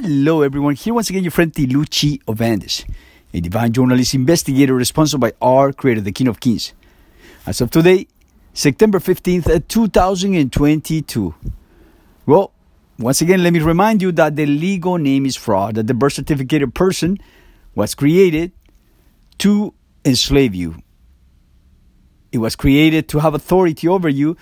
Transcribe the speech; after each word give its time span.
Hello, 0.00 0.42
everyone. 0.42 0.76
Here 0.76 0.94
once 0.94 1.10
again, 1.10 1.24
your 1.24 1.32
friend 1.32 1.52
Tiluchi 1.52 2.20
Of 2.28 2.40
Andes, 2.40 2.84
a 3.34 3.40
divine 3.40 3.72
journalist 3.72 4.14
investigator 4.14 4.72
responsible 4.72 5.22
by 5.22 5.32
our 5.42 5.72
creator, 5.72 6.00
the 6.00 6.12
King 6.12 6.28
of 6.28 6.38
Kings. 6.38 6.72
As 7.44 7.60
of 7.60 7.72
today, 7.72 8.06
September 8.54 9.00
15th, 9.00 9.50
uh, 9.50 9.58
2022. 9.66 11.34
Well, 12.26 12.52
once 12.96 13.20
again, 13.22 13.42
let 13.42 13.52
me 13.52 13.58
remind 13.58 14.00
you 14.00 14.12
that 14.12 14.36
the 14.36 14.46
legal 14.46 14.98
name 14.98 15.26
is 15.26 15.34
fraud, 15.34 15.74
that 15.74 15.88
the 15.88 15.94
birth 15.94 16.12
certificate 16.12 16.62
of 16.62 16.72
person 16.74 17.18
was 17.74 17.96
created 17.96 18.52
to 19.38 19.74
enslave 20.04 20.54
you. 20.54 20.76
It 22.30 22.38
was 22.38 22.54
created 22.54 23.08
to 23.08 23.18
have 23.18 23.34
authority 23.34 23.88
over 23.88 24.08
you, 24.08 24.36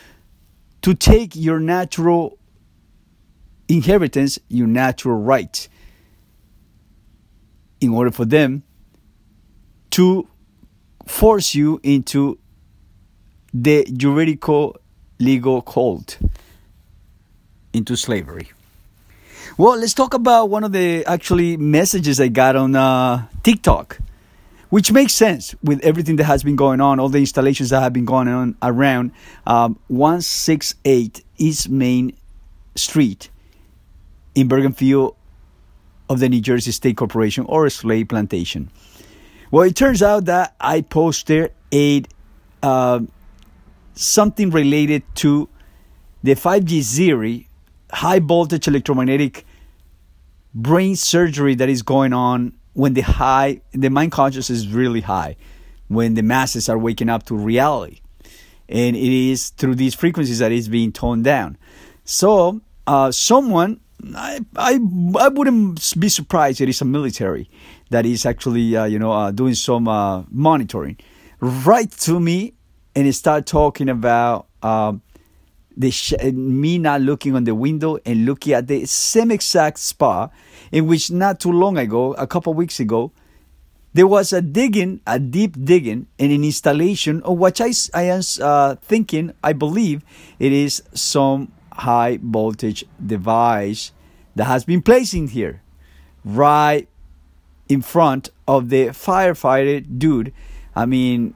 to 0.82 0.92
take 0.92 1.34
your 1.34 1.60
natural 1.60 2.36
inheritance, 3.68 4.38
your 4.48 4.66
natural 4.66 5.16
right 5.16 5.68
in 7.80 7.92
order 7.92 8.10
for 8.10 8.24
them 8.24 8.62
to 9.90 10.28
force 11.06 11.54
you 11.54 11.80
into 11.82 12.38
the 13.52 13.84
juridical 13.84 14.76
legal 15.18 15.62
cult, 15.62 16.18
into 17.72 17.96
slavery. 17.96 18.50
Well, 19.56 19.78
let's 19.78 19.94
talk 19.94 20.12
about 20.12 20.50
one 20.50 20.64
of 20.64 20.72
the 20.72 21.04
actually 21.06 21.56
messages 21.56 22.20
I 22.20 22.28
got 22.28 22.56
on 22.56 22.76
uh, 22.76 23.26
TikTok, 23.42 23.98
which 24.68 24.92
makes 24.92 25.14
sense 25.14 25.54
with 25.62 25.82
everything 25.82 26.16
that 26.16 26.24
has 26.24 26.42
been 26.42 26.56
going 26.56 26.80
on, 26.80 27.00
all 27.00 27.08
the 27.08 27.20
installations 27.20 27.70
that 27.70 27.80
have 27.80 27.92
been 27.92 28.04
going 28.04 28.28
on 28.28 28.56
around 28.62 29.12
um, 29.46 29.78
168 29.88 31.24
East 31.38 31.70
Main 31.70 32.16
Street 32.74 33.30
in 34.36 34.48
Bergenfield 34.48 35.16
of 36.08 36.20
the 36.20 36.28
New 36.28 36.40
Jersey 36.40 36.70
State 36.70 36.96
Corporation 36.96 37.44
or 37.48 37.66
a 37.66 37.70
slave 37.70 38.08
plantation. 38.08 38.70
Well, 39.50 39.64
it 39.64 39.74
turns 39.74 40.02
out 40.02 40.26
that 40.26 40.54
I 40.60 40.82
posted 40.82 41.52
a 41.72 42.04
uh, 42.62 43.00
something 43.94 44.50
related 44.50 45.02
to 45.16 45.48
the 46.22 46.34
5G 46.34 46.80
Ziri 46.80 47.46
high 47.90 48.18
voltage 48.18 48.68
electromagnetic 48.68 49.46
brain 50.54 50.96
surgery 50.96 51.54
that 51.54 51.68
is 51.68 51.82
going 51.82 52.12
on 52.12 52.52
when 52.74 52.94
the 52.94 53.00
high 53.00 53.60
the 53.72 53.88
mind 53.88 54.12
consciousness 54.12 54.58
is 54.58 54.68
really 54.68 55.00
high 55.00 55.36
when 55.88 56.14
the 56.14 56.22
masses 56.22 56.68
are 56.68 56.78
waking 56.78 57.08
up 57.08 57.24
to 57.24 57.36
reality 57.36 58.00
and 58.68 58.96
it 58.96 59.30
is 59.30 59.50
through 59.50 59.74
these 59.74 59.94
frequencies 59.94 60.40
that 60.40 60.50
it's 60.50 60.66
being 60.66 60.90
toned 60.90 61.24
down 61.24 61.56
so 62.04 62.60
uh, 62.86 63.10
someone 63.10 63.80
I, 64.14 64.40
I, 64.56 64.74
I 65.18 65.28
wouldn't 65.28 65.94
be 65.98 66.08
surprised 66.08 66.60
it 66.60 66.68
is 66.68 66.80
a 66.80 66.84
military 66.84 67.48
that 67.90 68.06
is 68.06 68.26
actually 68.26 68.76
uh, 68.76 68.84
you 68.84 68.98
know 68.98 69.12
uh, 69.12 69.30
doing 69.30 69.54
some 69.54 69.88
uh, 69.88 70.22
monitoring. 70.30 70.98
Right 71.40 71.90
to 71.90 72.20
me 72.20 72.54
and 72.94 73.14
start 73.14 73.46
talking 73.46 73.88
about 73.88 74.46
um, 74.62 75.02
the 75.76 75.90
sh- 75.90 76.14
me 76.32 76.78
not 76.78 77.00
looking 77.02 77.36
on 77.36 77.44
the 77.44 77.54
window 77.54 77.98
and 78.06 78.24
looking 78.24 78.54
at 78.54 78.66
the 78.66 78.86
same 78.86 79.30
exact 79.30 79.78
spot 79.78 80.32
in 80.72 80.86
which 80.86 81.10
not 81.10 81.40
too 81.40 81.52
long 81.52 81.76
ago 81.76 82.14
a 82.14 82.26
couple 82.26 82.54
weeks 82.54 82.80
ago 82.80 83.12
there 83.92 84.06
was 84.06 84.32
a 84.32 84.42
digging 84.42 85.00
a 85.06 85.18
deep 85.18 85.56
digging 85.64 86.06
and 86.18 86.32
an 86.32 86.44
installation 86.44 87.22
of 87.22 87.38
what 87.38 87.60
I, 87.60 87.72
I 87.94 88.02
am 88.04 88.22
uh, 88.42 88.74
thinking 88.76 89.32
I 89.42 89.52
believe 89.52 90.02
it 90.38 90.52
is 90.52 90.82
some 90.94 91.52
high 91.78 92.18
voltage 92.22 92.84
device 93.04 93.92
that 94.34 94.44
has 94.44 94.64
been 94.64 94.82
placed 94.82 95.14
in 95.14 95.28
here 95.28 95.62
right 96.24 96.88
in 97.68 97.82
front 97.82 98.30
of 98.46 98.68
the 98.68 98.86
firefighter 98.88 99.84
dude. 99.98 100.32
I 100.74 100.86
mean, 100.86 101.34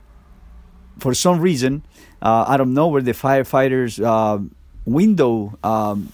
for 0.98 1.14
some 1.14 1.40
reason, 1.40 1.82
uh, 2.22 2.44
I 2.46 2.56
don't 2.56 2.74
know 2.74 2.88
where 2.88 3.02
the 3.02 3.12
firefighters' 3.12 4.02
uh, 4.02 4.42
window 4.84 5.58
um, 5.64 6.12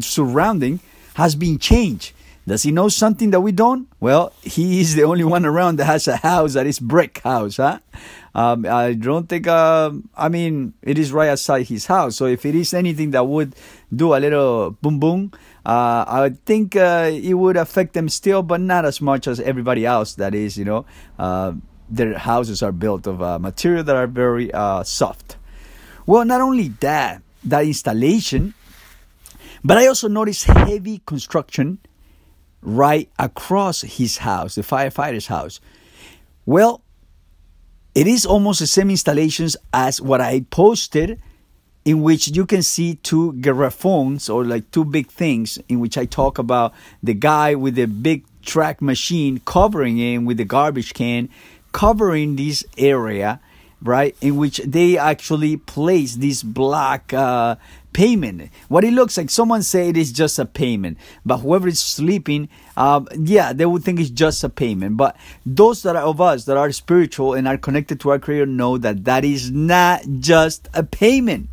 surrounding 0.00 0.80
has 1.14 1.34
been 1.34 1.58
changed. 1.58 2.12
Does 2.46 2.62
he 2.62 2.72
know 2.72 2.88
something 2.88 3.30
that 3.30 3.40
we 3.40 3.52
don't? 3.52 3.88
Well, 4.00 4.32
he 4.42 4.80
is 4.80 4.94
the 4.94 5.04
only 5.04 5.24
one 5.24 5.46
around 5.46 5.76
that 5.76 5.86
has 5.86 6.06
a 6.06 6.16
house 6.16 6.52
that 6.52 6.66
is 6.66 6.78
brick 6.78 7.20
house, 7.24 7.56
huh? 7.56 7.78
Um, 8.34 8.66
I 8.66 8.92
don't 8.92 9.28
think. 9.28 9.46
Uh, 9.46 9.92
I 10.14 10.28
mean, 10.28 10.74
it 10.82 10.98
is 10.98 11.10
right 11.10 11.30
outside 11.30 11.68
his 11.68 11.86
house. 11.86 12.16
So 12.16 12.26
if 12.26 12.44
it 12.44 12.54
is 12.54 12.74
anything 12.74 13.12
that 13.12 13.26
would 13.26 13.54
do 13.94 14.14
a 14.14 14.18
little 14.20 14.72
boom 14.82 15.00
boom, 15.00 15.32
uh, 15.64 16.04
I 16.06 16.32
think 16.44 16.76
uh, 16.76 17.10
it 17.10 17.34
would 17.34 17.56
affect 17.56 17.94
them 17.94 18.10
still, 18.10 18.42
but 18.42 18.60
not 18.60 18.84
as 18.84 19.00
much 19.00 19.26
as 19.26 19.40
everybody 19.40 19.86
else. 19.86 20.14
That 20.16 20.34
is, 20.34 20.58
you 20.58 20.66
know, 20.66 20.84
uh, 21.18 21.52
their 21.88 22.18
houses 22.18 22.62
are 22.62 22.72
built 22.72 23.06
of 23.06 23.22
uh, 23.22 23.38
material 23.38 23.84
that 23.84 23.96
are 23.96 24.06
very 24.06 24.52
uh, 24.52 24.82
soft. 24.82 25.38
Well, 26.04 26.26
not 26.26 26.42
only 26.42 26.68
that, 26.80 27.22
that 27.44 27.64
installation, 27.64 28.52
but 29.64 29.78
I 29.78 29.86
also 29.86 30.08
noticed 30.08 30.44
heavy 30.44 31.00
construction 31.06 31.78
right 32.64 33.08
across 33.18 33.82
his 33.82 34.18
house, 34.18 34.56
the 34.56 34.62
firefighter's 34.62 35.28
house. 35.28 35.60
Well, 36.46 36.82
it 37.94 38.06
is 38.08 38.26
almost 38.26 38.58
the 38.58 38.66
same 38.66 38.90
installations 38.90 39.56
as 39.72 40.00
what 40.00 40.20
I 40.20 40.40
posted, 40.50 41.20
in 41.84 42.02
which 42.02 42.28
you 42.28 42.46
can 42.46 42.62
see 42.62 42.96
two 42.96 43.34
garrafones 43.34 44.32
or 44.32 44.44
like 44.44 44.70
two 44.70 44.84
big 44.84 45.08
things, 45.08 45.58
in 45.68 45.78
which 45.78 45.96
I 45.96 46.06
talk 46.06 46.38
about 46.38 46.72
the 47.02 47.14
guy 47.14 47.54
with 47.54 47.76
the 47.76 47.86
big 47.86 48.24
track 48.42 48.82
machine 48.82 49.40
covering 49.44 49.98
him 49.98 50.24
with 50.24 50.38
the 50.38 50.44
garbage 50.44 50.94
can, 50.94 51.28
covering 51.72 52.36
this 52.36 52.64
area, 52.78 53.40
right? 53.82 54.16
In 54.20 54.36
which 54.36 54.58
they 54.64 54.96
actually 54.96 55.56
place 55.56 56.16
this 56.16 56.42
black 56.42 57.12
uh, 57.12 57.56
payment. 57.94 58.50
What 58.68 58.84
it 58.84 58.92
looks 58.92 59.16
like, 59.16 59.30
someone 59.30 59.62
say 59.62 59.88
it 59.88 59.96
is 59.96 60.12
just 60.12 60.38
a 60.38 60.44
payment, 60.44 60.98
but 61.24 61.38
whoever 61.38 61.68
is 61.68 61.82
sleeping, 61.82 62.50
um, 62.76 63.08
yeah, 63.18 63.54
they 63.54 63.64
would 63.64 63.82
think 63.82 63.98
it's 63.98 64.10
just 64.10 64.44
a 64.44 64.50
payment. 64.50 64.98
But 64.98 65.16
those 65.46 65.82
that 65.84 65.96
are 65.96 66.04
of 66.04 66.20
us 66.20 66.44
that 66.44 66.58
are 66.58 66.70
spiritual 66.72 67.32
and 67.32 67.48
are 67.48 67.56
connected 67.56 68.00
to 68.00 68.10
our 68.10 68.18
Creator 68.18 68.44
know 68.44 68.76
that 68.76 69.04
that 69.04 69.24
is 69.24 69.50
not 69.50 70.02
just 70.20 70.68
a 70.74 70.82
payment. 70.82 71.48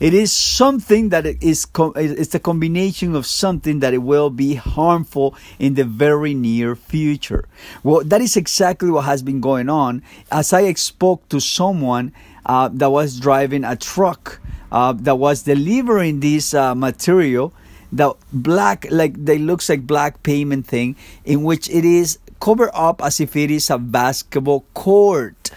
It 0.00 0.14
is 0.14 0.32
something 0.32 1.10
that 1.10 1.26
is 1.26 1.66
it's 1.94 2.34
a 2.34 2.40
combination 2.40 3.14
of 3.14 3.24
something 3.24 3.78
that 3.80 3.94
it 3.94 4.02
will 4.02 4.30
be 4.30 4.54
harmful 4.54 5.36
in 5.60 5.74
the 5.74 5.84
very 5.84 6.34
near 6.34 6.74
future. 6.74 7.46
Well, 7.84 8.02
that 8.06 8.20
is 8.20 8.36
exactly 8.36 8.90
what 8.90 9.04
has 9.04 9.22
been 9.22 9.40
going 9.40 9.68
on. 9.68 10.02
As 10.32 10.52
I 10.52 10.72
spoke 10.72 11.28
to 11.28 11.38
someone 11.38 12.12
uh, 12.44 12.68
that 12.72 12.90
was 12.90 13.20
driving 13.20 13.62
a 13.62 13.76
truck 13.76 14.40
uh, 14.72 14.92
that 14.92 15.16
was 15.16 15.42
delivering 15.42 16.18
this 16.20 16.54
uh, 16.54 16.74
material 16.74 17.52
the 17.92 18.14
black 18.32 18.86
like 18.90 19.12
they 19.22 19.36
looks 19.36 19.68
like 19.68 19.86
black 19.86 20.22
payment 20.22 20.66
thing 20.66 20.96
in 21.24 21.44
which 21.44 21.68
it 21.68 21.84
is 21.84 22.18
covered 22.40 22.70
up 22.72 23.04
as 23.04 23.20
if 23.20 23.36
it 23.36 23.50
is 23.50 23.68
a 23.70 23.78
basketball 23.78 24.64
court 24.74 25.52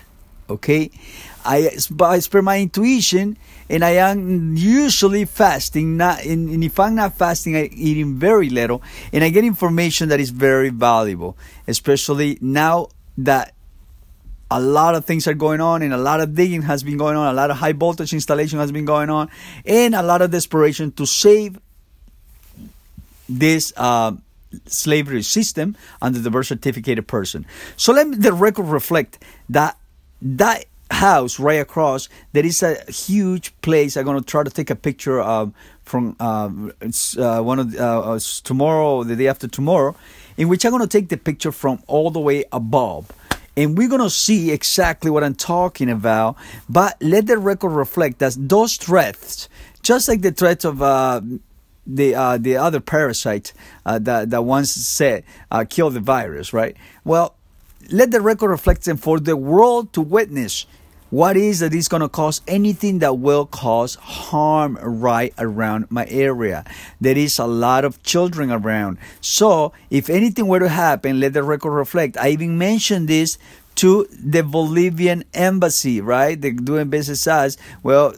okay? 0.49 0.91
I 1.45 1.71
as 1.71 2.27
per 2.27 2.41
my 2.41 2.59
intuition 2.59 3.37
and 3.69 3.83
i 3.83 3.91
am 3.91 4.55
usually 4.55 5.25
fasting 5.25 5.97
not 5.97 6.23
and, 6.23 6.49
and 6.49 6.63
if 6.63 6.79
i'm 6.79 6.95
not 6.95 7.17
fasting 7.17 7.55
i 7.55 7.65
eating 7.73 8.15
very 8.15 8.49
little 8.49 8.81
and 9.11 9.23
i 9.23 9.29
get 9.29 9.43
information 9.43 10.09
that 10.09 10.19
is 10.19 10.29
very 10.29 10.69
valuable 10.69 11.35
especially 11.67 12.37
now 12.41 12.87
that 13.17 13.54
a 14.51 14.59
lot 14.59 14.95
of 14.95 15.05
things 15.05 15.27
are 15.27 15.33
going 15.33 15.59
on 15.59 15.81
and 15.81 15.93
a 15.93 15.97
lot 15.97 16.21
of 16.21 16.35
digging 16.35 16.61
has 16.61 16.83
been 16.83 16.97
going 16.97 17.17
on 17.17 17.27
a 17.27 17.33
lot 17.33 17.49
of 17.49 17.57
high 17.57 17.73
voltage 17.73 18.13
installation 18.13 18.59
has 18.59 18.71
been 18.71 18.85
going 18.85 19.09
on 19.09 19.29
and 19.65 19.95
a 19.95 20.03
lot 20.03 20.21
of 20.21 20.31
desperation 20.31 20.91
to 20.91 21.05
save 21.05 21.59
this 23.27 23.73
uh, 23.77 24.11
slavery 24.65 25.21
system 25.21 25.75
under 26.01 26.19
the 26.19 26.29
birth 26.29 26.47
certificated 26.47 27.07
person. 27.07 27.45
So 27.77 27.93
let 27.93 28.21
the 28.21 28.33
record 28.33 28.67
reflect 28.67 29.23
that 29.49 29.77
that 30.21 30.65
house 30.91 31.39
right 31.39 31.59
across 31.59 32.09
there 32.31 32.45
is 32.45 32.61
a 32.61 32.75
huge 32.89 33.59
place. 33.61 33.97
I'm 33.97 34.05
going 34.05 34.19
to 34.19 34.25
try 34.25 34.43
to 34.43 34.49
take 34.49 34.69
a 34.69 34.75
picture 34.75 35.19
of 35.19 35.53
from 35.83 36.15
uh, 36.19 36.49
uh, 37.17 37.41
one 37.41 37.59
of 37.59 37.75
uh, 37.75 37.99
uh, 38.01 38.19
tomorrow 38.43 39.03
the 39.03 39.15
day 39.15 39.27
after 39.27 39.47
tomorrow 39.47 39.95
in 40.35 40.47
which 40.47 40.65
i'm 40.65 40.71
going 40.71 40.81
to 40.81 40.87
take 40.87 41.09
the 41.09 41.17
picture 41.17 41.51
from 41.51 41.79
all 41.85 42.09
the 42.09 42.19
way 42.19 42.43
above 42.51 43.11
and 43.57 43.77
we're 43.77 43.87
going 43.87 44.01
to 44.01 44.09
see 44.09 44.51
exactly 44.51 45.09
what 45.09 45.23
I'm 45.23 45.35
talking 45.35 45.89
about. 45.89 46.35
But 46.69 46.97
let 47.01 47.27
the 47.27 47.37
record 47.37 47.69
reflect 47.69 48.19
that 48.19 48.35
those 48.37 48.77
threats, 48.77 49.49
just 49.81 50.07
like 50.07 50.21
the 50.21 50.31
threats 50.31 50.65
of 50.65 50.81
uh, 50.81 51.21
the 51.87 52.15
uh, 52.15 52.37
the 52.37 52.57
other 52.57 52.79
parasite 52.79 53.53
uh, 53.85 53.99
that 53.99 54.29
that 54.31 54.43
once 54.43 54.71
said 54.71 55.23
uh, 55.51 55.65
kill 55.69 55.89
the 55.89 55.99
virus, 55.99 56.53
right? 56.53 56.75
Well, 57.03 57.35
let 57.91 58.11
the 58.11 58.21
record 58.21 58.49
reflect 58.49 58.85
them 58.85 58.97
for 58.97 59.19
the 59.19 59.37
world 59.37 59.93
to 59.93 60.01
witness 60.01 60.65
what 61.15 61.37
is 61.37 61.61
that 61.61 61.73
is 61.73 61.87
going 61.87 62.01
to 62.01 62.09
cause 62.09 62.41
anything 62.45 62.99
that 62.99 63.17
will 63.19 63.45
cause 63.45 63.95
harm 63.95 64.77
right 64.81 65.33
around 65.37 65.89
my 65.89 66.05
area. 66.09 66.65
There 66.99 67.17
is 67.17 67.39
a 67.39 67.45
lot 67.45 67.85
of 67.85 68.03
children 68.03 68.51
around. 68.51 68.97
So 69.21 69.71
if 69.89 70.09
anything 70.09 70.47
were 70.47 70.59
to 70.59 70.67
happen, 70.67 71.21
let 71.21 71.31
the 71.31 71.41
record 71.41 71.71
reflect. 71.71 72.17
I 72.17 72.31
even 72.31 72.57
mentioned 72.57 73.07
this 73.07 73.37
to 73.75 74.05
the 74.11 74.43
Bolivian 74.43 75.23
embassy, 75.33 76.01
right? 76.01 76.39
They're 76.39 76.51
doing 76.51 76.89
business 76.89 77.25
as 77.27 77.57
well 77.81 78.13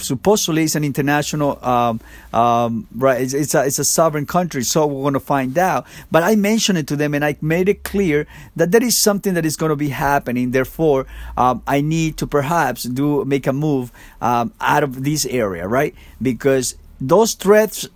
supposedly 0.00 0.64
it's 0.64 0.74
an 0.74 0.84
international 0.84 1.62
um, 1.64 2.00
um, 2.32 2.86
right 2.94 3.20
it's, 3.20 3.34
it's, 3.34 3.54
a, 3.54 3.64
it's 3.64 3.78
a 3.78 3.84
sovereign 3.84 4.26
country 4.26 4.62
so 4.62 4.86
we're 4.86 5.02
going 5.02 5.14
to 5.14 5.20
find 5.20 5.56
out. 5.58 5.86
But 6.10 6.22
i 6.22 6.34
mentioned 6.36 6.78
it 6.78 6.86
to 6.88 6.96
them 6.96 7.14
and 7.14 7.24
i 7.24 7.36
made 7.40 7.68
it 7.68 7.84
clear 7.84 8.26
that 8.56 8.70
there 8.70 8.82
is 8.82 8.96
something 8.96 9.34
that 9.34 9.44
is 9.44 9.56
going 9.56 9.70
to 9.70 9.76
be 9.76 9.90
happening. 9.90 10.50
Therefore 10.50 11.06
um, 11.36 11.62
i 11.66 11.80
need 11.80 12.16
to 12.18 12.26
perhaps 12.26 12.84
do 12.84 13.24
make 13.24 13.46
a 13.46 13.52
move 13.52 13.92
um, 14.20 14.52
out 14.60 14.82
of 14.82 15.04
this 15.04 15.26
area 15.26 15.66
right? 15.68 15.94
Because 16.20 16.74
those 17.00 17.34
threats 17.34 17.86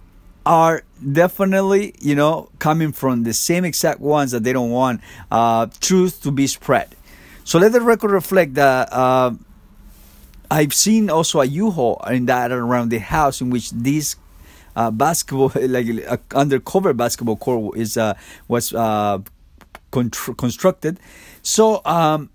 are 0.44 0.82
definitely 1.12 1.94
you 2.00 2.14
know 2.14 2.48
coming 2.58 2.92
from 2.92 3.24
the 3.24 3.32
same 3.32 3.64
exact 3.64 4.00
ones 4.00 4.32
that 4.32 4.42
they 4.44 4.52
don't 4.52 4.70
want 4.70 5.00
uh, 5.30 5.66
truth 5.80 6.22
to 6.22 6.30
be 6.30 6.46
spread. 6.46 6.94
So 7.44 7.58
let 7.58 7.72
the 7.72 7.80
record 7.80 8.10
reflect 8.12 8.54
that 8.54 8.92
uh, 8.92 9.32
I've 10.52 10.74
seen 10.74 11.08
also 11.08 11.40
a 11.40 11.46
U-Haul 11.46 12.04
in 12.10 12.26
that 12.26 12.52
around 12.52 12.90
the 12.90 12.98
house 12.98 13.40
in 13.40 13.48
which 13.48 13.70
this 13.70 14.16
uh, 14.76 14.90
basketball, 14.90 15.50
like 15.56 15.86
uh, 16.06 16.18
undercover 16.34 16.92
basketball 16.92 17.36
court, 17.36 17.78
is 17.78 17.96
uh, 17.96 18.12
was 18.48 18.74
uh, 18.74 19.20
constructed. 19.90 21.00
So 21.40 21.80
um, 21.86 22.28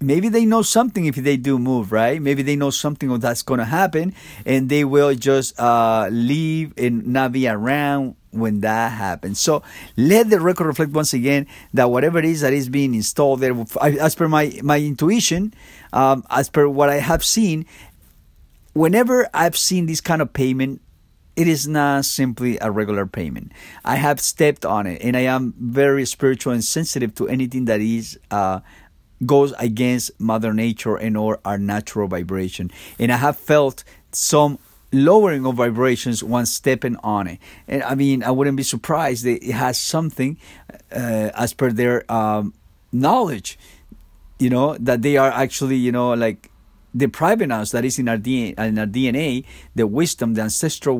maybe 0.00 0.28
they 0.28 0.44
know 0.44 0.62
something 0.62 1.06
if 1.06 1.14
they 1.14 1.36
do 1.36 1.56
move, 1.56 1.92
right? 1.92 2.20
Maybe 2.20 2.42
they 2.42 2.56
know 2.56 2.70
something 2.70 3.16
that's 3.20 3.42
going 3.42 3.58
to 3.58 3.64
happen, 3.64 4.12
and 4.44 4.68
they 4.68 4.84
will 4.84 5.14
just 5.14 5.56
uh, 5.60 6.08
leave 6.10 6.74
and 6.76 7.06
not 7.06 7.30
be 7.30 7.46
around 7.46 8.16
when 8.36 8.60
that 8.60 8.92
happens. 8.92 9.40
So 9.40 9.62
let 9.96 10.30
the 10.30 10.40
record 10.40 10.66
reflect 10.66 10.92
once 10.92 11.12
again 11.14 11.46
that 11.74 11.90
whatever 11.90 12.18
it 12.18 12.24
is 12.24 12.40
that 12.42 12.52
is 12.52 12.68
being 12.68 12.94
installed 12.94 13.40
there, 13.40 13.54
as 13.80 14.14
per 14.14 14.28
my 14.28 14.58
my 14.62 14.78
intuition, 14.78 15.54
um, 15.92 16.24
as 16.30 16.48
per 16.48 16.68
what 16.68 16.88
I 16.88 16.96
have 16.96 17.24
seen, 17.24 17.66
whenever 18.72 19.28
I've 19.34 19.56
seen 19.56 19.86
this 19.86 20.00
kind 20.00 20.22
of 20.22 20.32
payment. 20.32 20.82
It 21.36 21.48
is 21.48 21.68
not 21.68 22.06
simply 22.06 22.56
a 22.62 22.70
regular 22.70 23.04
payment. 23.04 23.52
I 23.84 23.96
have 23.96 24.20
stepped 24.20 24.64
on 24.64 24.86
it, 24.86 25.02
and 25.02 25.14
I 25.14 25.28
am 25.28 25.52
very 25.60 26.06
spiritual 26.06 26.54
and 26.54 26.64
sensitive 26.64 27.14
to 27.16 27.28
anything 27.28 27.66
that 27.66 27.82
is 27.82 28.18
uh, 28.30 28.60
goes 29.24 29.52
against 29.58 30.18
Mother 30.18 30.52
Nature 30.52 30.96
and 30.96 31.16
or 31.16 31.40
our 31.44 31.58
natural 31.58 32.08
vibration. 32.08 32.70
And 32.98 33.12
I 33.12 33.16
have 33.16 33.36
felt 33.36 33.84
some 34.12 34.58
lowering 35.04 35.46
of 35.46 35.54
vibrations 35.54 36.22
once 36.22 36.50
stepping 36.50 36.96
on 36.96 37.26
it. 37.26 37.38
And 37.68 37.82
I 37.82 37.94
mean, 37.94 38.22
I 38.22 38.30
wouldn't 38.30 38.56
be 38.56 38.62
surprised 38.62 39.24
that 39.24 39.42
it 39.42 39.52
has 39.52 39.78
something 39.78 40.38
uh, 40.90 41.30
as 41.34 41.52
per 41.52 41.70
their 41.70 42.10
um, 42.10 42.54
knowledge, 42.92 43.58
you 44.38 44.50
know, 44.50 44.76
that 44.78 45.02
they 45.02 45.16
are 45.16 45.30
actually, 45.30 45.76
you 45.76 45.92
know, 45.92 46.14
like 46.14 46.50
depriving 46.96 47.50
us 47.50 47.72
that 47.72 47.84
is 47.84 47.98
in 47.98 48.08
our 48.08 48.16
DNA, 48.16 48.58
in 48.58 48.78
our 48.78 48.86
DNA 48.86 49.44
the 49.74 49.86
wisdom, 49.86 50.34
the 50.34 50.42
ancestral 50.42 50.98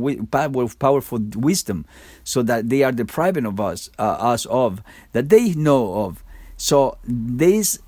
powerful 0.79 1.19
wisdom, 1.35 1.87
so 2.25 2.43
that 2.43 2.69
they 2.69 2.83
are 2.83 2.93
depriving 2.93 3.47
of 3.47 3.61
us, 3.61 3.89
uh, 3.99 4.03
us 4.03 4.45
of 4.47 4.83
that 5.13 5.29
they 5.29 5.55
know 5.55 6.05
of. 6.05 6.23
So 6.57 6.99
this 7.05 7.79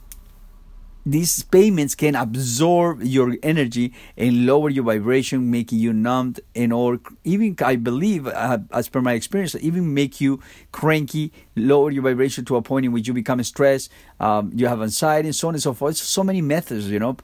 these 1.10 1.43
payments 1.44 1.94
can 1.94 2.14
absorb 2.14 3.02
your 3.02 3.37
energy 3.43 3.94
and 4.16 4.46
lower 4.46 4.69
your 4.69 4.84
vibration, 4.84 5.50
making 5.50 5.78
you 5.78 5.93
numbed 5.93 6.40
and 6.55 6.72
or 6.72 7.00
even 7.25 7.56
I 7.64 7.76
believe, 7.76 8.26
uh, 8.26 8.58
as 8.72 8.88
per 8.88 9.00
my 9.00 9.14
experience, 9.14 9.55
even 9.56 9.94
make 9.94 10.20
you 10.20 10.40
cranky, 10.72 11.32
lower 11.56 11.90
your 11.90 12.02
vibration 12.02 12.44
to 12.46 12.56
a 12.56 12.62
point 12.62 12.87
in 12.87 12.93
which 12.93 13.08
you 13.08 13.14
become 13.14 13.43
stressed, 13.43 13.90
um, 14.20 14.52
you 14.55 14.66
have 14.66 14.82
anxiety, 14.82 15.28
and 15.28 15.37
so 15.37 15.49
on 15.49 15.55
and 15.55 15.62
so 15.62 15.72
forth. 15.72 15.96
So 15.96 16.22
many 16.22 16.43
methods, 16.43 16.90
you 16.90 16.99
know. 16.99 17.16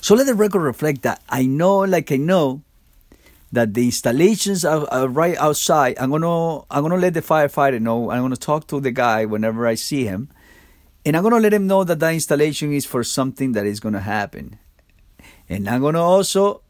So 0.00 0.14
let 0.14 0.26
the 0.26 0.34
record 0.34 0.62
reflect 0.62 1.02
that 1.02 1.22
I 1.28 1.44
know, 1.44 1.80
like 1.80 2.10
I 2.10 2.16
know, 2.16 2.62
that 3.52 3.74
the 3.74 3.84
installations 3.84 4.64
are, 4.64 4.86
are, 4.90 5.08
right 5.08 5.36
outside. 5.36 5.96
I'm 5.98 6.10
gonna 6.10 6.58
I'm 6.70 6.82
gonna 6.82 6.96
let 6.96 7.14
the 7.14 7.22
firefighter 7.22 7.80
know. 7.80 8.10
I'm 8.10 8.22
gonna 8.22 8.36
talk 8.36 8.66
to 8.68 8.80
the 8.80 8.90
guy 8.90 9.24
whenever 9.24 9.66
I 9.66 9.74
see 9.74 10.04
him 10.04 10.30
and 11.06 11.16
I'm 11.16 11.22
going 11.22 11.34
to 11.34 11.40
let 11.40 11.54
him 11.54 11.68
know 11.68 11.84
that 11.84 12.00
the 12.00 12.10
installation 12.10 12.72
is 12.72 12.84
for 12.84 13.04
something 13.04 13.52
that 13.52 13.64
is 13.64 13.78
going 13.78 13.94
to 13.94 14.00
happen. 14.00 14.58
And 15.48 15.68
I'm 15.68 15.80
going 15.80 15.94
to 15.94 16.00
also 16.00 16.62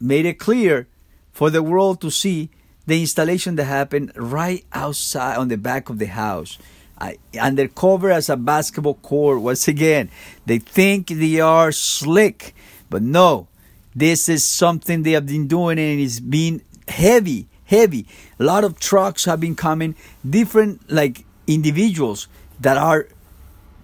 make 0.00 0.24
it 0.24 0.38
clear 0.38 0.86
for 1.32 1.50
the 1.50 1.64
world 1.64 2.00
to 2.02 2.10
see 2.10 2.50
the 2.86 3.00
installation 3.00 3.56
that 3.56 3.64
happened 3.64 4.12
right 4.14 4.64
outside 4.72 5.36
on 5.36 5.48
the 5.48 5.56
back 5.56 5.90
of 5.90 5.98
the 5.98 6.06
house. 6.06 6.58
I, 7.00 7.18
undercover 7.40 8.12
as 8.12 8.28
a 8.28 8.36
basketball 8.36 8.94
court. 8.94 9.40
Once 9.40 9.66
again, 9.66 10.10
they 10.46 10.60
think 10.60 11.08
they 11.08 11.40
are 11.40 11.72
slick, 11.72 12.54
but 12.88 13.02
no, 13.02 13.48
this 13.96 14.28
is 14.28 14.44
something 14.44 15.02
they 15.02 15.12
have 15.12 15.26
been 15.26 15.48
doing 15.48 15.80
and 15.80 16.00
it's 16.00 16.20
been 16.20 16.62
heavy, 16.86 17.48
heavy. 17.64 18.06
A 18.38 18.44
lot 18.44 18.62
of 18.62 18.78
trucks 18.78 19.24
have 19.24 19.40
been 19.40 19.56
coming, 19.56 19.96
different 20.28 20.88
like 20.88 21.24
individuals 21.48 22.28
that 22.60 22.76
are 22.76 23.08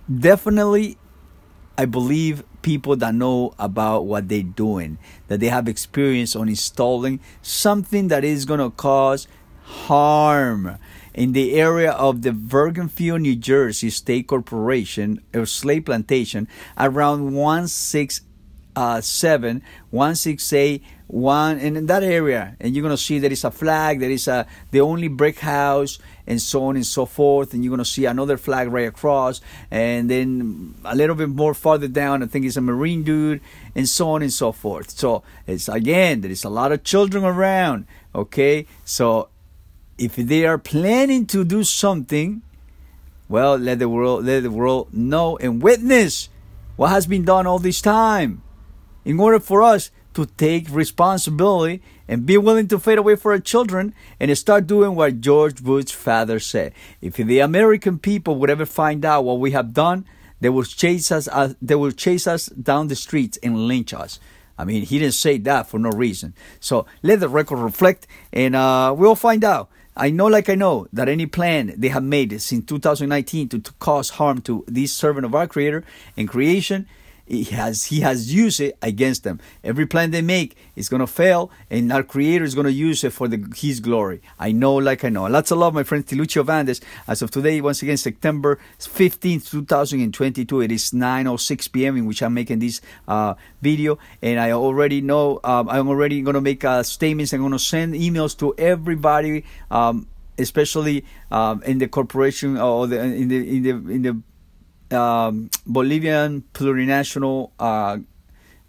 definitely 0.08 0.96
I 1.78 1.84
believe 1.84 2.42
people 2.62 2.96
that 2.96 3.14
know 3.14 3.54
about 3.56 4.04
what 4.04 4.28
they're 4.28 4.42
doing, 4.42 4.98
that 5.28 5.38
they 5.38 5.46
have 5.46 5.68
experience 5.68 6.34
on 6.34 6.48
installing 6.48 7.20
something 7.40 8.08
that 8.08 8.24
is 8.24 8.44
going 8.44 8.58
to 8.58 8.70
cause 8.70 9.28
harm. 9.62 10.76
In 11.14 11.32
the 11.32 11.54
area 11.54 11.92
of 11.92 12.22
the 12.22 12.30
Bergenfield, 12.30 13.20
New 13.20 13.36
Jersey 13.36 13.90
State 13.90 14.26
Corporation, 14.26 15.22
or 15.32 15.46
slave 15.46 15.84
plantation, 15.84 16.48
around 16.76 17.32
167, 17.32 18.27
uh, 18.78 19.00
168, 19.90 20.82
one 21.08 21.58
and 21.58 21.76
in 21.78 21.86
that 21.86 22.02
area 22.02 22.54
and 22.60 22.76
you're 22.76 22.82
going 22.82 22.94
to 22.94 23.02
see 23.02 23.18
there 23.18 23.32
is 23.32 23.42
a 23.42 23.50
flag 23.50 23.98
there 23.98 24.10
is 24.10 24.28
a 24.28 24.46
the 24.72 24.80
only 24.80 25.08
brick 25.08 25.38
house 25.38 25.98
and 26.26 26.40
so 26.40 26.64
on 26.64 26.76
and 26.76 26.84
so 26.84 27.06
forth 27.06 27.54
and 27.54 27.64
you're 27.64 27.70
going 27.70 27.78
to 27.78 27.84
see 27.84 28.04
another 28.04 28.36
flag 28.36 28.70
right 28.70 28.86
across 28.86 29.40
and 29.70 30.10
then 30.10 30.74
a 30.84 30.94
little 30.94 31.16
bit 31.16 31.30
more 31.30 31.54
farther 31.54 31.88
down 31.88 32.22
i 32.22 32.26
think 32.26 32.44
it's 32.44 32.58
a 32.58 32.60
marine 32.60 33.02
dude 33.02 33.40
and 33.74 33.88
so 33.88 34.10
on 34.10 34.22
and 34.22 34.32
so 34.32 34.52
forth. 34.52 34.90
So 34.90 35.22
it's 35.46 35.66
again 35.68 36.20
there 36.20 36.30
is 36.30 36.44
a 36.44 36.50
lot 36.50 36.72
of 36.72 36.84
children 36.84 37.24
around 37.24 37.86
okay? 38.14 38.66
So 38.84 39.30
if 39.96 40.16
they 40.16 40.44
are 40.44 40.58
planning 40.58 41.24
to 41.26 41.42
do 41.42 41.64
something 41.64 42.42
well 43.30 43.56
let 43.56 43.78
the 43.78 43.88
world 43.88 44.26
let 44.26 44.42
the 44.42 44.50
world 44.50 44.92
know 44.92 45.38
and 45.38 45.62
witness 45.62 46.28
what 46.76 46.90
has 46.90 47.06
been 47.06 47.24
done 47.24 47.46
all 47.46 47.58
this 47.58 47.80
time 47.80 48.42
in 49.04 49.18
order 49.20 49.40
for 49.40 49.62
us 49.62 49.90
to 50.14 50.26
take 50.26 50.68
responsibility 50.70 51.82
and 52.08 52.26
be 52.26 52.36
willing 52.36 52.66
to 52.68 52.78
fade 52.78 52.98
away 52.98 53.14
for 53.14 53.32
our 53.32 53.38
children 53.38 53.94
and 54.18 54.36
start 54.36 54.66
doing 54.66 54.94
what 54.94 55.20
George 55.20 55.62
Bush's 55.62 55.92
father 55.92 56.40
said. 56.40 56.72
If 57.00 57.14
the 57.14 57.38
American 57.40 57.98
people 57.98 58.36
would 58.36 58.50
ever 58.50 58.66
find 58.66 59.04
out 59.04 59.24
what 59.24 59.38
we 59.38 59.52
have 59.52 59.72
done, 59.74 60.06
they 60.40 60.48
will 60.48 60.64
chase 60.64 61.12
us. 61.12 61.28
Uh, 61.28 61.54
they 61.60 61.74
will 61.74 61.92
chase 61.92 62.26
us 62.26 62.46
down 62.46 62.88
the 62.88 62.96
streets 62.96 63.38
and 63.42 63.68
lynch 63.68 63.92
us. 63.92 64.18
I 64.56 64.64
mean, 64.64 64.82
he 64.82 64.98
didn't 64.98 65.14
say 65.14 65.38
that 65.38 65.68
for 65.68 65.78
no 65.78 65.90
reason. 65.90 66.34
So 66.58 66.86
let 67.02 67.20
the 67.20 67.28
record 67.28 67.58
reflect, 67.58 68.06
and 68.32 68.56
uh, 68.56 68.94
we'll 68.96 69.14
find 69.14 69.44
out. 69.44 69.70
I 69.96 70.10
know, 70.10 70.26
like 70.26 70.48
I 70.48 70.54
know, 70.54 70.86
that 70.92 71.08
any 71.08 71.26
plan 71.26 71.74
they 71.76 71.88
have 71.88 72.04
made 72.04 72.40
since 72.40 72.64
2019 72.66 73.48
to, 73.48 73.58
to 73.58 73.72
cause 73.74 74.10
harm 74.10 74.40
to 74.42 74.64
this 74.68 74.92
servant 74.92 75.26
of 75.26 75.34
our 75.34 75.46
Creator 75.48 75.84
and 76.16 76.28
creation 76.28 76.86
he 77.28 77.44
has 77.44 77.86
he 77.86 78.00
has 78.00 78.32
used 78.32 78.60
it 78.60 78.76
against 78.82 79.24
them. 79.24 79.40
Every 79.62 79.86
plan 79.86 80.10
they 80.10 80.22
make 80.22 80.56
is 80.76 80.88
gonna 80.88 81.06
fail, 81.06 81.50
and 81.70 81.92
our 81.92 82.02
Creator 82.02 82.44
is 82.44 82.54
gonna 82.54 82.70
use 82.70 83.04
it 83.04 83.12
for 83.12 83.28
the, 83.28 83.52
His 83.56 83.80
glory. 83.80 84.20
I 84.38 84.52
know, 84.52 84.74
like 84.74 85.04
I 85.04 85.10
know. 85.10 85.26
Lots 85.26 85.50
of 85.50 85.58
love, 85.58 85.74
my 85.74 85.82
friend 85.82 86.06
Tiluchi 86.06 86.40
Of 86.40 86.48
Andes. 86.48 86.80
As 87.06 87.22
of 87.22 87.30
today, 87.30 87.60
once 87.60 87.82
again, 87.82 87.96
September 87.96 88.58
15th, 88.78 89.50
2022. 89.50 90.60
It 90.60 90.72
is 90.72 90.90
9:06 90.92 91.72
p.m. 91.72 91.96
in 91.96 92.06
which 92.06 92.22
I'm 92.22 92.34
making 92.34 92.60
this 92.60 92.80
uh, 93.06 93.34
video, 93.60 93.98
and 94.22 94.40
I 94.40 94.52
already 94.52 95.00
know 95.00 95.40
um, 95.44 95.68
I'm 95.68 95.88
already 95.88 96.22
gonna 96.22 96.40
make 96.40 96.64
uh, 96.64 96.82
statements. 96.82 97.32
I'm 97.32 97.42
gonna 97.42 97.58
send 97.58 97.94
emails 97.94 98.36
to 98.38 98.54
everybody. 98.56 99.44
Um, 99.70 100.08
especially 100.38 101.04
um, 101.30 101.62
in 101.64 101.78
the 101.78 101.88
corporation 101.88 102.56
or 102.56 102.86
the, 102.86 103.00
in 103.00 103.28
the 103.28 103.56
in 103.56 103.62
the 103.62 103.70
in 103.92 104.02
the 104.02 104.16
um, 104.92 105.50
Bolivian 105.66 106.44
plurinational, 106.54 107.50
uh, 107.58 107.98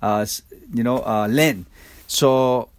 uh, 0.01 0.25
you 0.73 0.83
know, 0.83 0.97
uh, 1.05 1.27
land. 1.29 1.65
So 2.07 2.69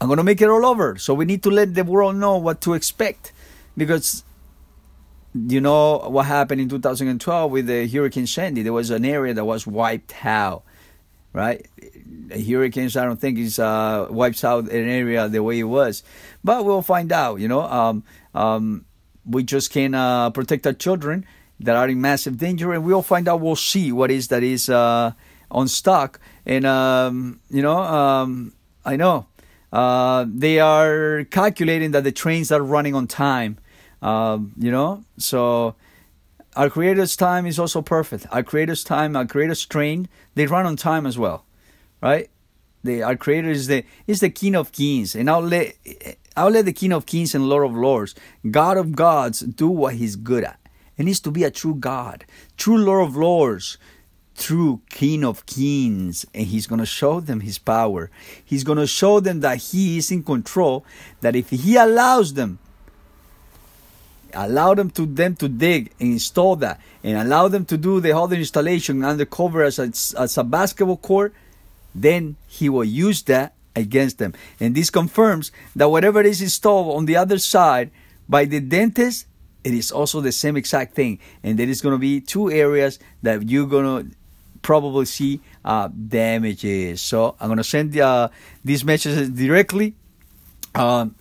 I'm 0.00 0.08
gonna 0.08 0.24
make 0.24 0.40
it 0.40 0.48
all 0.48 0.64
over. 0.66 0.96
So 0.98 1.14
we 1.14 1.24
need 1.24 1.42
to 1.44 1.50
let 1.50 1.74
the 1.74 1.84
world 1.84 2.16
know 2.16 2.36
what 2.38 2.60
to 2.62 2.74
expect, 2.74 3.32
because 3.76 4.24
you 5.34 5.60
know 5.60 5.98
what 5.98 6.26
happened 6.26 6.60
in 6.60 6.68
2012 6.68 7.50
with 7.52 7.66
the 7.66 7.86
Hurricane 7.88 8.26
Sandy. 8.26 8.62
There 8.62 8.72
was 8.72 8.90
an 8.90 9.04
area 9.04 9.34
that 9.34 9.44
was 9.44 9.66
wiped 9.66 10.24
out. 10.24 10.64
right? 11.32 11.66
Hurricanes, 12.30 12.96
I 12.96 13.04
don't 13.04 13.20
think 13.20 13.38
it's 13.38 13.58
uh, 13.58 14.06
wipes 14.10 14.44
out 14.44 14.64
an 14.70 14.88
area 14.88 15.28
the 15.28 15.42
way 15.42 15.58
it 15.58 15.64
was, 15.64 16.02
but 16.42 16.64
we'll 16.64 16.82
find 16.82 17.12
out. 17.12 17.40
You 17.40 17.48
know, 17.48 17.62
um, 17.62 18.04
um, 18.34 18.84
we 19.24 19.42
just 19.42 19.70
can 19.70 19.94
uh, 19.94 20.30
protect 20.30 20.66
our 20.66 20.72
children 20.72 21.26
that 21.60 21.76
are 21.76 21.88
in 21.88 22.00
massive 22.00 22.38
danger, 22.38 22.72
and 22.72 22.84
we'll 22.84 23.02
find 23.02 23.28
out. 23.28 23.40
We'll 23.40 23.56
see 23.56 23.92
what 23.92 24.10
is 24.10 24.28
that 24.28 24.42
is 24.42 24.68
uh, 24.68 25.12
on 25.50 25.68
stock, 25.68 26.20
and 26.46 26.64
um, 26.66 27.40
you 27.50 27.62
know, 27.62 27.78
um, 27.78 28.52
I 28.84 28.96
know 28.96 29.26
uh, 29.72 30.26
they 30.28 30.58
are 30.58 31.24
calculating 31.30 31.92
that 31.92 32.04
the 32.04 32.12
trains 32.12 32.50
are 32.50 32.62
running 32.62 32.94
on 32.94 33.06
time. 33.06 33.58
Um, 34.02 34.52
you 34.58 34.70
know, 34.70 35.04
so 35.18 35.74
our 36.56 36.70
creators' 36.70 37.16
time 37.16 37.46
is 37.46 37.58
also 37.58 37.82
perfect. 37.82 38.26
Our 38.32 38.42
creators' 38.42 38.82
time, 38.82 39.14
our 39.14 39.26
creators' 39.26 39.64
train, 39.64 40.08
they 40.34 40.46
run 40.46 40.66
on 40.66 40.76
time 40.76 41.06
as 41.06 41.18
well, 41.18 41.44
right? 42.00 42.30
The 42.82 43.02
our 43.02 43.16
creator 43.16 43.50
is 43.50 43.66
the 43.66 43.84
is 44.06 44.20
the 44.20 44.30
King 44.30 44.56
of 44.56 44.72
Kings, 44.72 45.14
and 45.14 45.28
I'll 45.28 45.42
let 45.42 45.76
I'll 46.36 46.50
let 46.50 46.64
the 46.64 46.72
King 46.72 46.92
of 46.92 47.04
Kings 47.04 47.34
and 47.34 47.48
Lord 47.48 47.66
of 47.66 47.76
Lords, 47.76 48.14
God 48.50 48.78
of 48.78 48.96
gods, 48.96 49.40
do 49.40 49.68
what 49.68 49.94
He's 49.94 50.16
good 50.16 50.44
at. 50.44 50.59
It 51.00 51.04
needs 51.04 51.20
to 51.20 51.30
be 51.30 51.44
a 51.44 51.50
true 51.50 51.76
God, 51.76 52.26
true 52.58 52.76
Lord 52.76 53.08
of 53.08 53.16
Lords, 53.16 53.78
true 54.36 54.82
King 54.90 55.24
of 55.24 55.46
Kings, 55.46 56.26
and 56.34 56.46
He's 56.46 56.66
gonna 56.66 56.84
show 56.84 57.20
them 57.20 57.40
His 57.40 57.56
power. 57.56 58.10
He's 58.44 58.64
gonna 58.64 58.86
show 58.86 59.18
them 59.18 59.40
that 59.40 59.56
He 59.72 59.96
is 59.96 60.10
in 60.10 60.22
control. 60.22 60.84
That 61.22 61.34
if 61.34 61.48
He 61.48 61.76
allows 61.76 62.34
them 62.34 62.58
allow 64.34 64.74
them 64.74 64.90
to 64.90 65.06
them 65.06 65.36
to 65.36 65.48
dig 65.48 65.90
and 65.98 66.12
install 66.12 66.54
that 66.56 66.78
and 67.02 67.16
allow 67.16 67.48
them 67.48 67.64
to 67.64 67.78
do 67.78 67.98
the 67.98 68.14
other 68.14 68.36
installation 68.36 69.02
undercover 69.02 69.64
as 69.64 69.78
a, 69.78 69.86
as 70.20 70.38
a 70.38 70.44
basketball 70.44 70.98
court 70.98 71.34
then 71.96 72.36
he 72.46 72.68
will 72.68 72.84
use 72.84 73.22
that 73.22 73.54
against 73.74 74.18
them 74.18 74.32
and 74.60 74.76
this 74.76 74.88
confirms 74.88 75.50
that 75.74 75.88
whatever 75.88 76.20
is 76.20 76.40
installed 76.40 76.96
on 76.96 77.06
the 77.06 77.16
other 77.16 77.38
side 77.38 77.90
by 78.28 78.44
the 78.44 78.60
dentist 78.60 79.26
it 79.64 79.74
is 79.74 79.92
also 79.92 80.20
the 80.20 80.32
same 80.32 80.56
exact 80.56 80.94
thing. 80.94 81.18
And 81.42 81.58
there 81.58 81.68
is 81.68 81.80
going 81.80 81.94
to 81.94 81.98
be 81.98 82.20
two 82.20 82.50
areas 82.50 82.98
that 83.22 83.48
you're 83.48 83.66
going 83.66 84.10
to 84.10 84.16
probably 84.62 85.06
see 85.06 85.40
uh, 85.64 85.88
damages. 85.88 87.00
So 87.00 87.36
i'm 87.40 87.48
going 87.48 87.58
to 87.58 87.64
send 87.64 87.98
uh, 87.98 88.28
these 88.64 88.84
messages 88.84 89.30
directly 89.30 89.94
um, 90.74 91.14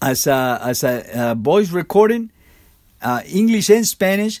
as 0.00 0.26
a, 0.26 0.58
as 0.62 0.82
a, 0.82 1.36
voice 1.38 1.70
recording, 1.70 2.30
uh, 3.00 3.20
English 3.26 3.70
and 3.70 3.86
Spanish, 3.86 4.40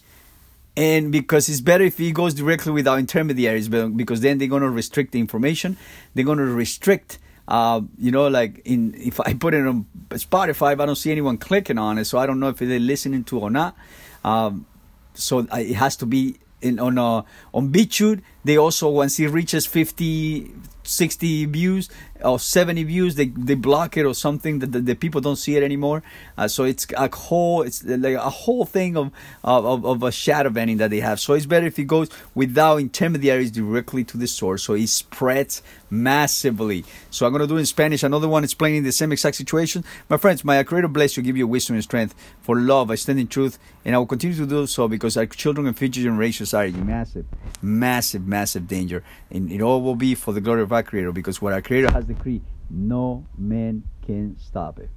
and 0.76 1.12
because 1.12 1.48
it's 1.48 1.60
better 1.60 1.84
if 1.84 2.00
it 2.00 2.12
goes 2.12 2.34
directly 2.34 2.72
without 2.72 2.98
intermediaries, 2.98 3.68
because 3.68 4.22
then 4.22 4.38
they're 4.38 4.48
going 4.48 4.62
to 4.62 4.70
restrict 4.70 5.12
the 5.12 5.20
information. 5.20 5.76
They're 6.14 6.24
going 6.24 6.38
to 6.38 6.46
restrict, 6.46 7.18
uh, 7.48 7.80
you 7.98 8.10
know, 8.10 8.28
like 8.28 8.62
in 8.64 8.94
if 8.94 9.20
I 9.20 9.34
put 9.34 9.54
it 9.54 9.66
on 9.66 9.86
Spotify, 10.10 10.80
I 10.80 10.86
don't 10.86 10.96
see 10.96 11.10
anyone 11.10 11.38
clicking 11.38 11.78
on 11.78 11.98
it, 11.98 12.04
so 12.04 12.18
I 12.18 12.26
don't 12.26 12.40
know 12.40 12.48
if 12.48 12.58
they're 12.58 12.78
listening 12.78 13.24
to 13.24 13.38
or 13.40 13.50
not. 13.50 13.76
Um, 14.24 14.66
so 15.14 15.40
it 15.40 15.74
has 15.74 15.96
to 15.96 16.06
be 16.06 16.36
in, 16.60 16.78
on 16.78 16.98
uh, 16.98 17.22
on 17.52 17.72
BitChute. 17.72 18.22
They 18.44 18.56
also 18.56 18.88
once 18.88 19.18
it 19.20 19.28
reaches 19.28 19.66
50, 19.66 20.50
60 20.84 21.44
views 21.46 21.88
or 22.24 22.38
70 22.38 22.84
views 22.84 23.14
they, 23.14 23.26
they 23.26 23.54
block 23.54 23.96
it 23.96 24.04
or 24.04 24.14
something 24.14 24.60
that 24.60 24.72
the, 24.72 24.80
the 24.80 24.94
people 24.94 25.20
don't 25.20 25.36
see 25.36 25.56
it 25.56 25.62
anymore. 25.62 26.02
Uh, 26.36 26.48
so 26.48 26.64
it's 26.64 26.86
a 26.96 27.14
whole 27.14 27.62
it's 27.62 27.84
like 27.84 28.14
a 28.14 28.30
whole 28.30 28.64
thing 28.64 28.96
of, 28.96 29.10
of, 29.44 29.84
of 29.84 30.02
a 30.02 30.12
shadow 30.12 30.50
banning 30.50 30.78
that 30.78 30.90
they 30.90 31.00
have. 31.00 31.20
So 31.20 31.34
it's 31.34 31.46
better 31.46 31.66
if 31.66 31.78
it 31.78 31.84
goes 31.84 32.08
without 32.34 32.78
intermediaries 32.78 33.50
directly 33.50 34.04
to 34.04 34.16
the 34.16 34.26
source. 34.26 34.64
So 34.64 34.74
it 34.74 34.88
spreads 34.88 35.62
massively. 35.90 36.84
So 37.10 37.26
i'm 37.26 37.32
going 37.32 37.42
to 37.42 37.46
do 37.46 37.58
in 37.58 37.66
spanish. 37.66 38.02
Another 38.02 38.28
one 38.28 38.44
explaining 38.44 38.82
the 38.82 38.92
same 38.92 39.12
exact 39.12 39.36
situation. 39.36 39.84
My 40.08 40.16
friends 40.16 40.44
my 40.44 40.62
creator 40.62 40.88
bless 40.88 41.16
you 41.16 41.22
give 41.22 41.36
you 41.36 41.46
wisdom 41.46 41.74
and 41.74 41.84
strength 41.84 42.14
for 42.40 42.56
love 42.56 42.90
i 42.90 42.94
stand 42.94 43.18
in 43.18 43.26
truth 43.26 43.58
and 43.84 43.94
i 43.94 43.98
will 43.98 44.06
continue 44.06 44.36
to 44.36 44.46
do 44.46 44.66
so 44.66 44.88
because 44.88 45.16
our 45.16 45.26
children 45.26 45.66
and 45.66 45.76
future 45.76 46.02
generations 46.02 46.54
are 46.54 46.68
massive 46.68 47.26
massive 47.60 48.26
massive 48.38 48.66
danger. 48.66 49.04
And 49.30 49.52
it 49.52 49.60
all 49.60 49.80
will 49.82 50.00
be 50.08 50.14
for 50.14 50.32
the 50.32 50.40
glory 50.40 50.62
of 50.62 50.72
our 50.72 50.82
creator 50.82 51.12
because 51.12 51.40
what 51.42 51.52
our 51.52 51.62
creator 51.62 51.90
has 51.92 52.04
decreed 52.04 52.42
no 52.72 53.26
man 53.36 53.82
can 54.06 54.36
stop 54.38 54.78
it 54.78 54.88